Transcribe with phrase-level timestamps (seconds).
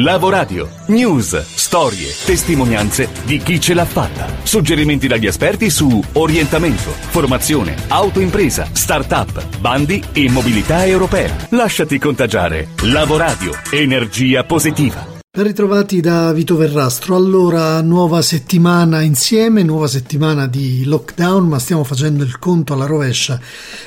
[0.00, 0.68] Lavoradio.
[0.88, 4.28] News, storie, testimonianze di chi ce l'ha fatta.
[4.44, 11.34] Suggerimenti dagli esperti su orientamento, formazione, autoimpresa, start-up, bandi e mobilità europea.
[11.50, 12.68] Lasciati contagiare.
[12.82, 13.50] Lavoradio.
[13.72, 15.04] Energia positiva.
[15.36, 17.16] Ritrovati da Vito Verrastro.
[17.16, 23.40] Allora, nuova settimana insieme, nuova settimana di lockdown, ma stiamo facendo il conto alla rovescia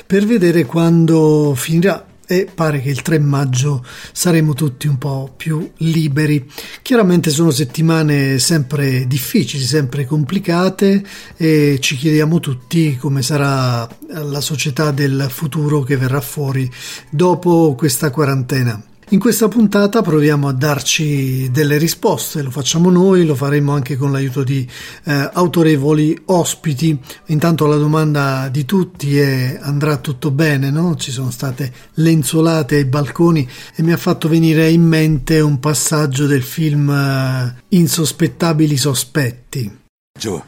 [0.06, 5.70] per vedere quando finirà e pare che il 3 maggio saremo tutti un po' più
[5.78, 6.50] liberi.
[6.80, 11.04] Chiaramente sono settimane sempre difficili, sempre complicate
[11.36, 16.70] e ci chiediamo tutti come sarà la società del futuro che verrà fuori
[17.10, 18.82] dopo questa quarantena.
[19.12, 24.10] In questa puntata proviamo a darci delle risposte, lo facciamo noi, lo faremo anche con
[24.10, 24.66] l'aiuto di
[25.04, 26.98] eh, autorevoli ospiti.
[27.26, 30.96] Intanto la domanda di tutti è andrà tutto bene, no?
[30.96, 36.26] Ci sono state lenzuolate ai balconi e mi ha fatto venire in mente un passaggio
[36.26, 39.78] del film eh, Insospettabili sospetti.
[40.18, 40.42] Joe.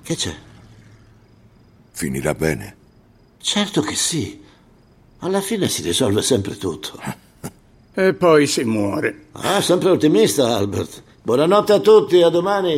[0.00, 0.34] Che c'è?
[1.90, 2.76] Finirà bene.
[3.38, 4.44] Certo che sì.
[5.20, 7.00] Alla fine si risolve sempre tutto.
[7.94, 9.28] E poi si muore.
[9.32, 11.02] Ah, sempre ottimista, Albert.
[11.22, 12.76] Buonanotte a tutti, a domani.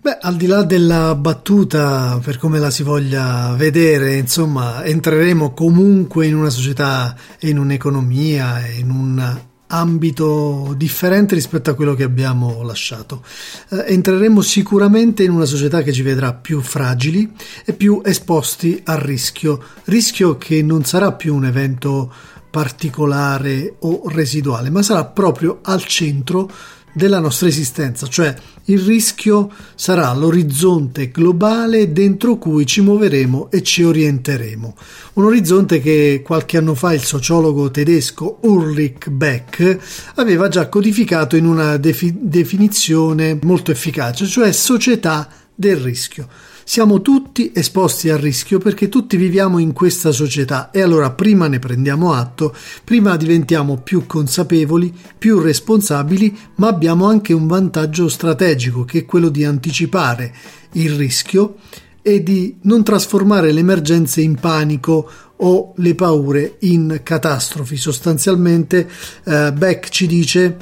[0.00, 6.26] Beh, al di là della battuta, per come la si voglia vedere, insomma, entreremo comunque
[6.26, 9.40] in una società in un'economia in un
[9.72, 13.24] ambito differente rispetto a quello che abbiamo lasciato.
[13.70, 17.30] Eh, entreremo sicuramente in una società che ci vedrà più fragili
[17.64, 22.12] e più esposti al rischio, rischio che non sarà più un evento
[22.50, 26.50] particolare o residuale, ma sarà proprio al centro
[26.92, 28.34] della nostra esistenza, cioè
[28.66, 34.76] il rischio sarà l'orizzonte globale dentro cui ci muoveremo e ci orienteremo.
[35.14, 39.78] Un orizzonte che qualche anno fa il sociologo tedesco Ulrich Beck
[40.16, 46.28] aveva già codificato in una defi- definizione molto efficace, cioè società del rischio.
[46.64, 51.58] Siamo tutti esposti al rischio perché tutti viviamo in questa società e allora prima ne
[51.58, 52.54] prendiamo atto,
[52.84, 59.28] prima diventiamo più consapevoli, più responsabili, ma abbiamo anche un vantaggio strategico che è quello
[59.28, 60.32] di anticipare
[60.72, 61.56] il rischio
[62.00, 67.76] e di non trasformare le emergenze in panico o le paure in catastrofi.
[67.76, 68.88] Sostanzialmente
[69.24, 70.56] eh, Beck ci dice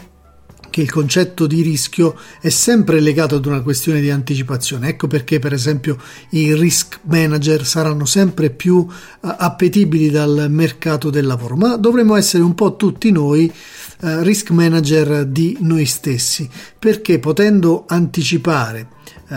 [0.70, 4.88] che il concetto di rischio è sempre legato ad una questione di anticipazione.
[4.88, 5.98] Ecco perché, per esempio,
[6.30, 8.86] i risk manager saranno sempre più uh,
[9.20, 13.52] appetibili dal mercato del lavoro, ma dovremmo essere un po' tutti noi
[14.00, 16.48] uh, risk manager di noi stessi,
[16.78, 18.98] perché potendo anticipare
[19.30, 19.34] uh,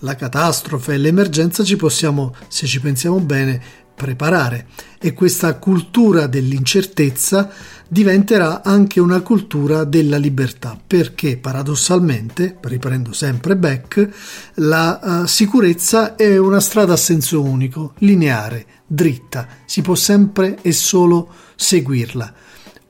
[0.00, 3.60] la catastrofe l'emergenza ci possiamo, se ci pensiamo bene,
[3.94, 4.66] preparare.
[4.98, 7.50] E questa cultura dell'incertezza
[7.86, 14.08] diventerà anche una cultura della libertà, perché paradossalmente, riprendo sempre Beck,
[14.54, 20.72] la uh, sicurezza è una strada a senso unico, lineare, dritta, si può sempre e
[20.72, 22.34] solo seguirla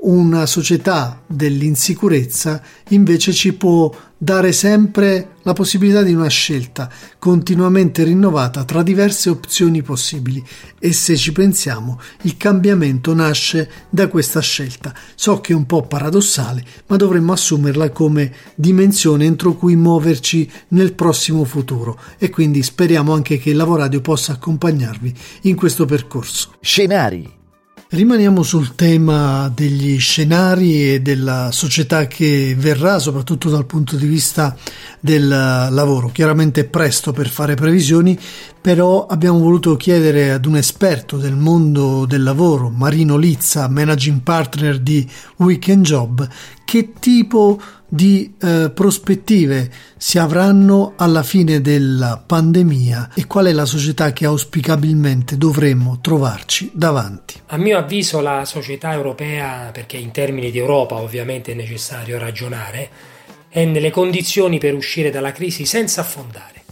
[0.04, 8.64] una società dell'insicurezza invece ci può dare sempre la possibilità di una scelta continuamente rinnovata
[8.64, 10.42] tra diverse opzioni possibili
[10.78, 14.94] e se ci pensiamo il cambiamento nasce da questa scelta.
[15.14, 20.94] So che è un po' paradossale, ma dovremmo assumerla come dimensione entro cui muoverci nel
[20.94, 26.54] prossimo futuro e quindi speriamo anche che il Lavoradio possa accompagnarvi in questo percorso.
[26.60, 27.42] Scenari
[27.94, 34.56] Rimaniamo sul tema degli scenari e della società che verrà, soprattutto dal punto di vista
[34.98, 36.08] del lavoro.
[36.08, 38.18] Chiaramente è presto per fare previsioni,
[38.60, 44.80] però abbiamo voluto chiedere ad un esperto del mondo del lavoro, Marino Lizza, managing partner
[44.80, 46.28] di Weekend Job,
[46.64, 47.60] che tipo
[47.94, 54.24] di eh, prospettive si avranno alla fine della pandemia e qual è la società che
[54.24, 57.40] auspicabilmente dovremmo trovarci davanti.
[57.46, 62.90] A mio avviso la società europea, perché in termini di Europa ovviamente è necessario ragionare,
[63.48, 66.62] è nelle condizioni per uscire dalla crisi senza affondare.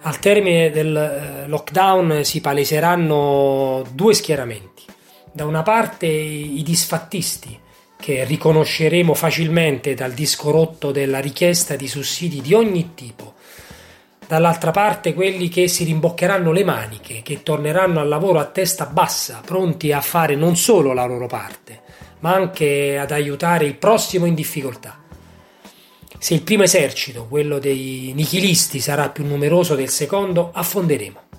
[0.00, 4.82] Al termine del eh, lockdown si paleseranno due schieramenti.
[5.30, 7.60] Da una parte i disfattisti,
[8.02, 13.34] che riconosceremo facilmente dal disco rotto della richiesta di sussidi di ogni tipo.
[14.26, 19.40] Dall'altra parte quelli che si rimboccheranno le maniche, che torneranno al lavoro a testa bassa,
[19.46, 21.82] pronti a fare non solo la loro parte,
[22.20, 24.98] ma anche ad aiutare il prossimo in difficoltà.
[26.18, 31.31] Se il primo esercito, quello dei nichilisti, sarà più numeroso del secondo, affonderemo.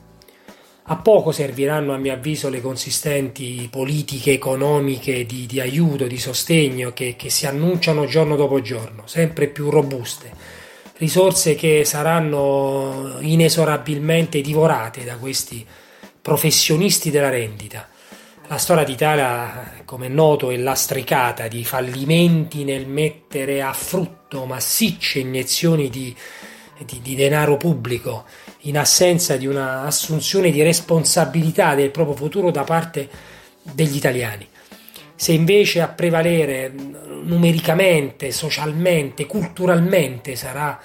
[0.86, 6.92] A poco serviranno, a mio avviso, le consistenti politiche economiche di, di aiuto, di sostegno
[6.92, 10.30] che, che si annunciano giorno dopo giorno, sempre più robuste.
[10.98, 15.66] Risorse che saranno inesorabilmente divorate da questi
[16.22, 17.88] professionisti della rendita.
[18.48, 25.20] La storia d'Italia, come è noto, è lastricata di fallimenti nel mettere a frutto massicce
[25.20, 26.14] iniezioni di,
[26.86, 28.26] di, di denaro pubblico
[28.66, 33.10] in assenza di un'assunzione di responsabilità del proprio futuro da parte
[33.62, 34.48] degli italiani.
[35.16, 36.72] Se invece a prevalere
[37.24, 40.80] numericamente, socialmente, culturalmente sarà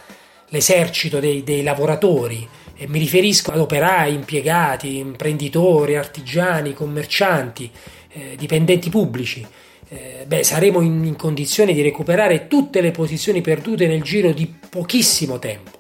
[0.49, 2.47] l'esercito dei, dei lavoratori,
[2.81, 7.71] e mi riferisco ad operai, impiegati, imprenditori, artigiani, commercianti,
[8.13, 9.45] eh, dipendenti pubblici,
[9.89, 14.47] eh, beh, saremo in, in condizione di recuperare tutte le posizioni perdute nel giro di
[14.47, 15.71] pochissimo tempo.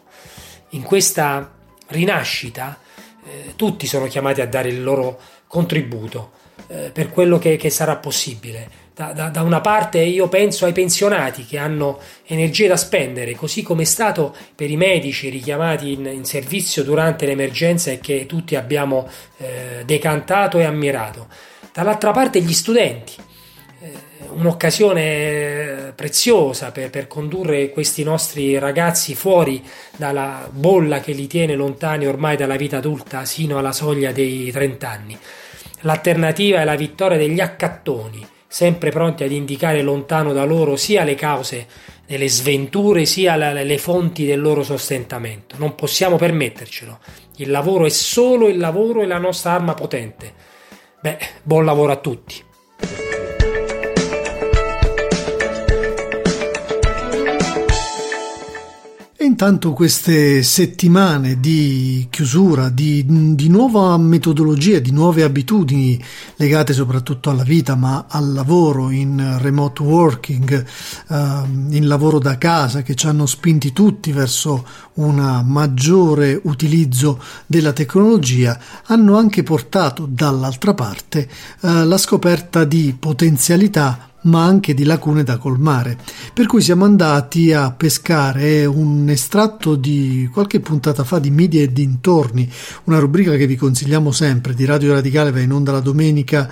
[0.70, 1.57] In questa
[1.88, 2.78] rinascita
[3.28, 6.32] eh, tutti sono chiamati a dare il loro contributo
[6.68, 8.86] eh, per quello che, che sarà possibile.
[8.94, 13.62] Da, da, da, una parte io penso ai pensionati che hanno energie da spendere, così
[13.62, 18.56] come è stato per i medici richiamati in, in servizio durante l'emergenza e che tutti
[18.56, 21.28] abbiamo eh, decantato e ammirato.
[21.72, 23.12] Dall'altra parte gli studenti,
[23.80, 23.92] eh,
[24.32, 29.62] un'occasione preziosa per, per, condurre questi nostri ragazzi fuori
[29.96, 34.88] dalla bolla che li tiene lontani ormai dalla vita adulta sino alla soglia dei 30
[34.88, 35.18] anni.
[35.82, 41.14] L'alternativa è la vittoria degli accattoni, sempre pronti ad indicare lontano da loro sia le
[41.14, 41.66] cause
[42.06, 45.56] delle sventure sia le fonti del loro sostentamento.
[45.58, 46.98] Non possiamo permettercelo.
[47.36, 50.32] Il lavoro è solo il lavoro e la nostra arma potente.
[51.00, 52.46] Beh, buon lavoro a tutti.
[59.40, 63.04] Intanto queste settimane di chiusura, di,
[63.36, 65.96] di, nuova metodologia, di nuove abitudini
[66.34, 70.64] legate soprattutto alla vita, ma al lavoro in remote working,
[71.06, 71.14] uh,
[71.68, 78.58] in lavoro da casa, che ci hanno spinti tutti verso un maggiore utilizzo della tecnologia,
[78.86, 81.28] hanno anche portato dall'altra parte
[81.60, 85.96] uh, la scoperta di potenzialità ma anche di lacune da colmare.
[86.32, 91.72] Per cui siamo andati a pescare un estratto di qualche puntata fa di Media e
[91.72, 92.50] dintorni,
[92.84, 96.48] una rubrica che vi consigliamo sempre di Radio Radicale, va in onda la domenica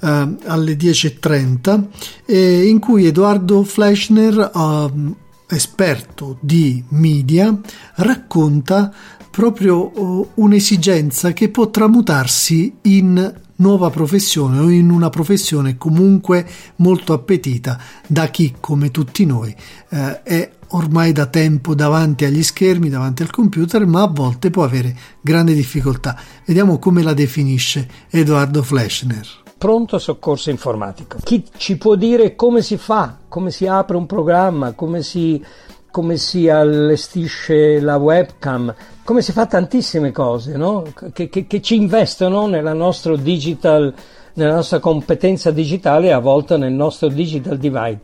[0.00, 1.84] eh, alle 10.30,
[2.26, 7.58] eh, in cui Edoardo Fleischner, eh, esperto di media,
[7.96, 8.92] racconta
[9.30, 16.46] proprio uh, un'esigenza che può tramutarsi in nuova professione o in una professione comunque
[16.76, 19.54] molto appetita da chi, come tutti noi,
[19.90, 24.64] eh, è ormai da tempo davanti agli schermi, davanti al computer, ma a volte può
[24.64, 26.18] avere grande difficoltà.
[26.44, 29.26] Vediamo come la definisce Edoardo Fleschner.
[29.56, 31.18] Pronto soccorso informatico.
[31.22, 35.42] Chi ci può dire come si fa, come si apre un programma, come si
[35.90, 38.74] come si allestisce la webcam,
[39.04, 40.84] come si fa tantissime cose no?
[41.12, 42.74] che, che, che, ci investono nella,
[43.16, 43.94] digital,
[44.34, 48.00] nella nostra competenza digitale e a volte nel nostro digital divide.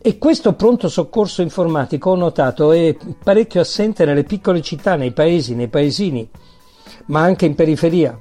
[0.00, 5.54] E questo pronto soccorso informatico, ho notato, è parecchio assente nelle piccole città, nei paesi,
[5.54, 6.28] nei paesini,
[7.06, 8.18] ma anche in periferia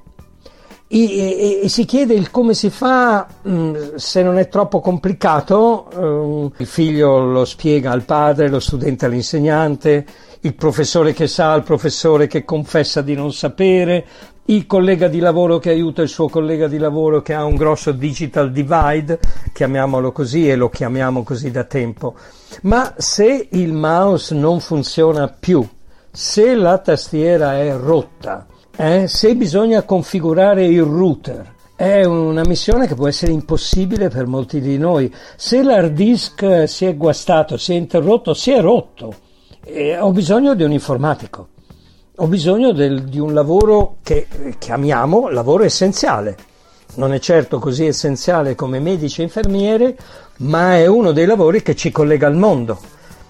[0.93, 5.87] e, e, e, si chiede il come si fa mm, se non è troppo complicato.
[5.95, 10.05] Um, il figlio lo spiega al padre, lo studente all'insegnante,
[10.41, 14.05] il professore che sa, il professore che confessa di non sapere,
[14.45, 17.91] il collega di lavoro che aiuta il suo collega di lavoro che ha un grosso
[17.91, 19.19] digital divide,
[19.51, 22.13] chiamiamolo così e lo chiamiamo così da tempo.
[22.63, 25.67] Ma se il mouse non funziona più,
[26.11, 31.51] se la tastiera è rotta, eh, se bisogna configurare il router.
[31.75, 35.13] È una missione che può essere impossibile per molti di noi.
[35.35, 39.13] Se l'hard disk si è guastato, si è interrotto, si è rotto,
[39.65, 41.49] eh, ho bisogno di un informatico.
[42.17, 44.27] Ho bisogno del, di un lavoro che
[44.59, 46.37] chiamiamo lavoro essenziale.
[46.95, 49.97] Non è certo così essenziale come medici e infermiere,
[50.37, 52.79] ma è uno dei lavori che ci collega al mondo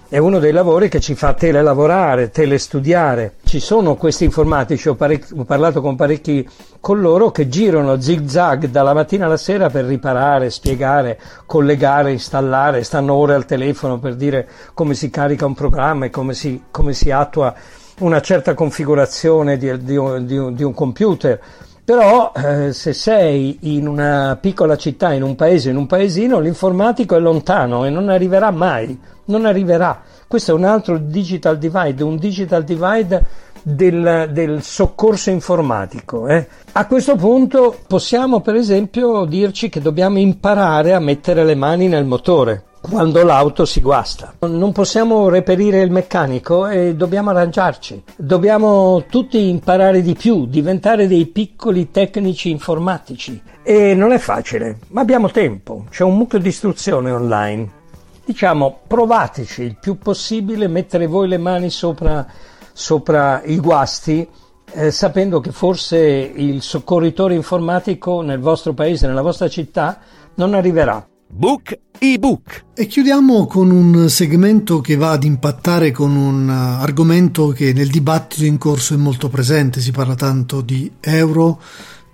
[0.08, 3.36] è uno dei lavori che ci fa telelavorare, telestudiare.
[3.44, 6.46] Ci sono questi informatici, ho, parec- ho parlato con parecchi
[6.80, 12.84] con loro che girano zig zag dalla mattina alla sera per riparare, spiegare, collegare, installare,
[12.84, 16.92] stanno ore al telefono per dire come si carica un programma e come si, come
[16.92, 17.54] si attua
[18.00, 21.40] una certa configurazione di, di, di, di un computer.
[21.84, 27.14] Però eh, se sei in una piccola città, in un paese, in un paesino, l'informatico
[27.14, 30.02] è lontano e non arriverà mai non arriverà.
[30.26, 33.24] Questo è un altro digital divide, un digital divide
[33.62, 36.26] del, del soccorso informatico.
[36.28, 36.46] Eh?
[36.72, 42.04] A questo punto possiamo per esempio dirci che dobbiamo imparare a mettere le mani nel
[42.04, 44.34] motore quando l'auto si guasta.
[44.40, 48.02] Non possiamo reperire il meccanico e dobbiamo arrangiarci.
[48.14, 53.40] Dobbiamo tutti imparare di più, diventare dei piccoli tecnici informatici.
[53.62, 55.86] E non è facile, ma abbiamo tempo.
[55.88, 57.82] C'è un mucchio di istruzione online.
[58.22, 62.26] Diciamo, provateci il più possibile, mettere voi le mani sopra,
[62.72, 64.28] sopra i guasti
[64.72, 70.00] eh, sapendo che forse il soccorritore informatico nel vostro paese, nella vostra città,
[70.34, 71.06] non arriverà.
[71.28, 72.64] Book ebook.
[72.74, 77.88] E chiudiamo con un segmento che va ad impattare con un uh, argomento che nel
[77.88, 79.80] dibattito in corso è molto presente.
[79.80, 81.60] Si parla tanto di euro,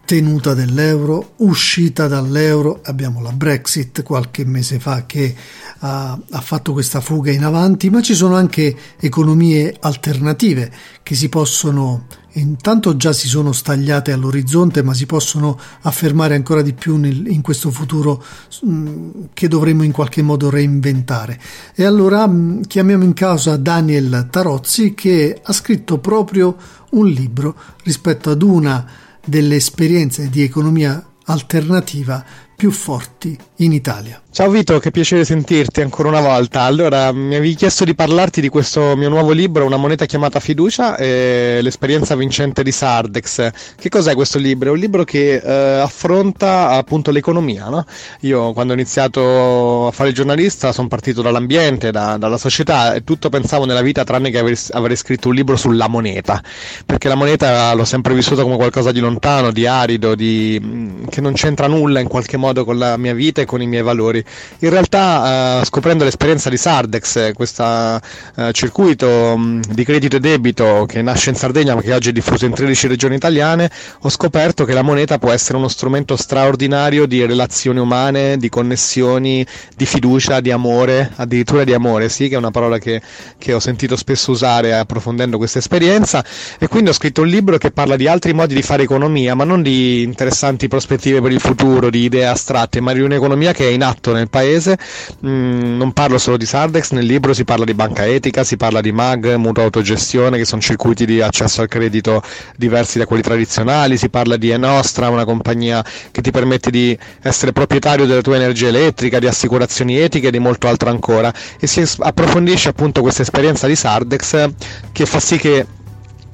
[0.05, 2.81] tenuta dell'euro, uscita dall'euro.
[2.85, 5.35] Abbiamo la Brexit qualche mese fa che
[5.81, 11.29] ha, ha, fatto questa fuga in avanti, ma ci sono anche economie alternative che si
[11.29, 17.27] possono intanto già si sono stagliate all'orizzonte, ma si possono affermare ancora di più nel,
[17.27, 18.23] in questo futuro
[18.67, 21.41] mm, che dovremo in qualche modo reinventare.
[21.75, 26.57] E allora mm, chiamiamo in causa Daniel Tarozzi che ha scritto proprio
[26.91, 28.87] un libro rispetto ad una
[29.25, 32.25] delle esperienze di economia alternativa
[32.57, 34.21] più forti in Italia.
[34.33, 36.63] Ciao Vito, che piacere sentirti ancora una volta.
[36.63, 40.97] Allora, mi avevi chiesto di parlarti di questo mio nuovo libro, Una moneta chiamata fiducia
[40.97, 43.51] e l'esperienza vincente di Sardex.
[43.77, 44.69] Che cos'è questo libro?
[44.69, 47.69] È un libro che eh, affronta appunto l'economia.
[47.69, 47.85] No?
[48.21, 53.31] Io quando ho iniziato a fare giornalista sono partito dall'ambiente, da, dalla società e tutto
[53.31, 56.41] pensavo nella vita tranne che avrei, avrei scritto un libro sulla moneta,
[56.87, 61.33] perché la moneta l'ho sempre vissuta come qualcosa di lontano, di arido, di, che non
[61.33, 64.25] c'entra nulla in qualche modo con la mia vita e con i miei valori.
[64.61, 67.99] In realtà, eh, scoprendo l'esperienza di Sardex, questo
[68.37, 72.13] eh, circuito mh, di credito e debito che nasce in Sardegna ma che oggi è
[72.13, 73.69] diffuso in 13 regioni italiane,
[74.03, 79.45] ho scoperto che la moneta può essere uno strumento straordinario di relazioni umane, di connessioni,
[79.77, 83.03] di fiducia, di amore, addirittura di amore, sì, che è una parola che,
[83.37, 86.25] che ho sentito spesso usare approfondendo questa esperienza.
[86.57, 89.43] E quindi ho scritto un libro che parla di altri modi di fare economia, ma
[89.43, 93.71] non di interessanti prospettive per il futuro, di idee astratte, ma di un'economia che è
[93.71, 94.79] in atto nel paese.
[95.27, 98.81] Mm, non parlo solo di Sardex, nel libro si parla di banca etica, si parla
[98.81, 102.23] di MAG, mutua autogestione, che sono circuiti di accesso al credito
[102.57, 107.53] diversi da quelli tradizionali, si parla di Enostra, una compagnia che ti permette di essere
[107.53, 111.33] proprietario della tua energia elettrica, di assicurazioni etiche e di molto altro ancora.
[111.59, 114.51] E si approfondisce appunto questa esperienza di Sardex
[114.93, 115.67] che fa sì che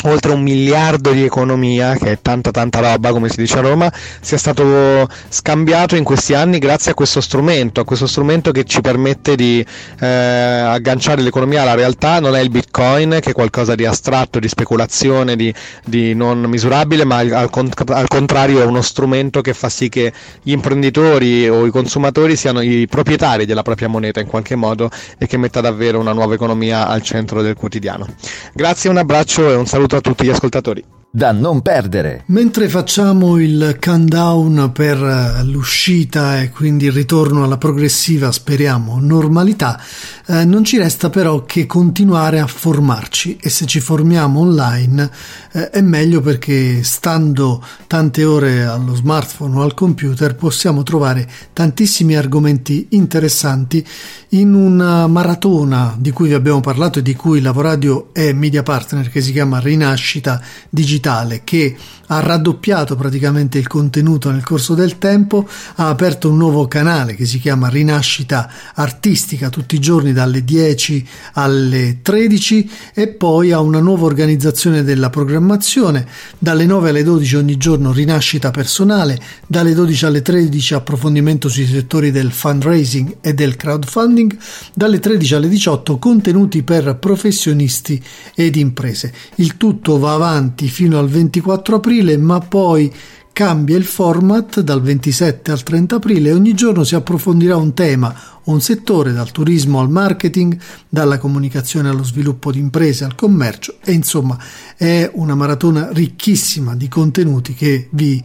[0.04, 3.92] oltre un miliardo di economia, che è tanta tanta roba come si dice a Roma,
[4.20, 8.80] sia stato scambiato in questi anni grazie a questo strumento, a questo strumento che ci
[8.80, 9.64] permette di
[10.00, 14.48] eh, agganciare l'economia alla realtà, non è il bitcoin che è qualcosa di astratto, di
[14.48, 15.52] speculazione, di,
[15.84, 20.12] di non misurabile, ma al, al, contrario è uno strumento che fa sì che
[20.42, 25.26] gli imprenditori o i consumatori siano i proprietari della propria moneta in qualche modo e
[25.26, 28.06] che metta davvero una nuova economia al centro del quotidiano.
[28.52, 32.24] Grazie, un abbraccio e un saluto a tutti gli ascoltatori da non perdere.
[32.26, 39.80] Mentre facciamo il countdown per eh, l'uscita e quindi il ritorno alla progressiva, speriamo, normalità,
[40.26, 45.10] eh, non ci resta però che continuare a formarci e se ci formiamo online
[45.52, 52.14] eh, è meglio perché stando tante ore allo smartphone o al computer possiamo trovare tantissimi
[52.14, 53.86] argomenti interessanti
[54.30, 59.08] in una maratona di cui vi abbiamo parlato e di cui Lavoradio è media partner
[59.08, 61.76] che si chiama Rinascita Digitale digitale che
[62.08, 67.26] ha raddoppiato praticamente il contenuto nel corso del tempo, ha aperto un nuovo canale che
[67.26, 73.80] si chiama Rinascita Artistica tutti i giorni dalle 10 alle 13 e poi ha una
[73.80, 76.06] nuova organizzazione della programmazione,
[76.38, 82.12] dalle 9 alle 12 ogni giorno Rinascita Personale, dalle 12 alle 13 approfondimento sui settori
[82.12, 84.36] del fundraising e del crowdfunding,
[84.74, 88.00] dalle 13 alle 18 contenuti per professionisti
[88.34, 89.12] ed imprese.
[89.36, 92.92] Il tutto va avanti fino al 24 aprile ma poi
[93.36, 96.32] cambia il format dal 27 al 30 aprile.
[96.32, 98.14] Ogni giorno si approfondirà un tema
[98.44, 103.74] o un settore, dal turismo al marketing, dalla comunicazione allo sviluppo di imprese al commercio.
[103.84, 104.38] E insomma
[104.74, 108.24] è una maratona ricchissima di contenuti che vi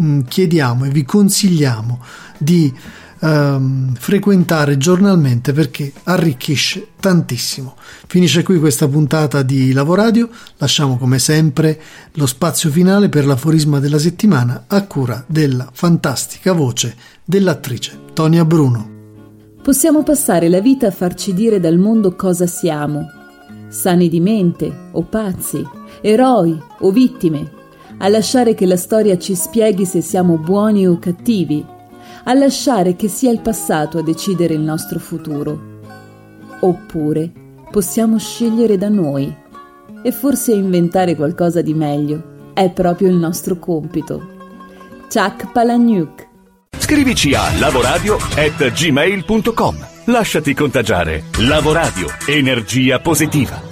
[0.00, 2.00] mm, chiediamo e vi consigliamo
[2.38, 2.72] di
[3.22, 7.76] ehm, frequentare giornalmente perché arricchisce tantissimo.
[8.06, 11.80] Finisce qui questa puntata di Lavoradio, lasciamo come sempre
[12.14, 18.90] lo spazio finale per l'aforisma della settimana a cura della fantastica voce dell'attrice Tonia Bruno.
[19.62, 23.06] Possiamo passare la vita a farci dire dal mondo cosa siamo,
[23.68, 25.64] sani di mente o pazzi,
[26.00, 27.60] eroi o vittime,
[27.98, 31.64] a lasciare che la storia ci spieghi se siamo buoni o cattivi,
[32.24, 35.80] a lasciare che sia il passato a decidere il nostro futuro.
[36.60, 37.30] Oppure
[37.70, 39.34] possiamo scegliere da noi
[40.02, 42.30] e forse inventare qualcosa di meglio.
[42.52, 44.30] È proprio il nostro compito.
[45.08, 46.30] Chuck Palahniuk
[46.92, 49.86] Scrivici a lavoradio@gmail.com.
[50.06, 51.26] Lasciati contagiare.
[51.38, 53.70] Lavoradio, energia positiva.